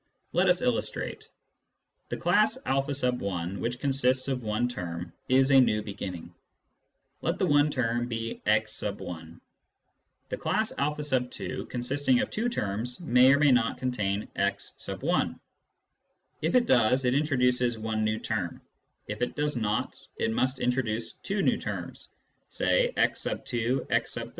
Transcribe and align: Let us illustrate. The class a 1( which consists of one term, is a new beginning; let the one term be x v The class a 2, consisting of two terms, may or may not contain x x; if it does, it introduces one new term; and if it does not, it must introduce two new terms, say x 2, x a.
Let 0.33 0.49
us 0.49 0.61
illustrate. 0.63 1.29
The 2.09 2.17
class 2.17 2.57
a 2.65 2.81
1( 2.81 3.59
which 3.59 3.79
consists 3.79 4.27
of 4.27 4.41
one 4.43 4.67
term, 4.67 5.13
is 5.29 5.51
a 5.51 5.61
new 5.61 5.83
beginning; 5.83 6.33
let 7.21 7.37
the 7.37 7.45
one 7.45 7.69
term 7.69 8.07
be 8.07 8.41
x 8.47 8.79
v 8.81 9.37
The 10.29 10.37
class 10.37 10.73
a 10.79 11.19
2, 11.23 11.67
consisting 11.67 12.19
of 12.19 12.31
two 12.31 12.49
terms, 12.49 12.99
may 12.99 13.31
or 13.31 13.37
may 13.37 13.51
not 13.51 13.77
contain 13.77 14.23
x 14.35 14.73
x; 14.89 15.35
if 16.41 16.55
it 16.55 16.65
does, 16.65 17.05
it 17.05 17.13
introduces 17.13 17.77
one 17.77 18.03
new 18.03 18.17
term; 18.17 18.49
and 18.53 18.61
if 19.07 19.21
it 19.21 19.35
does 19.35 19.55
not, 19.55 19.99
it 20.17 20.31
must 20.31 20.59
introduce 20.59 21.13
two 21.13 21.43
new 21.43 21.59
terms, 21.59 22.09
say 22.49 22.91
x 22.97 23.27
2, 23.45 23.85
x 23.91 24.17
a. 24.17 24.27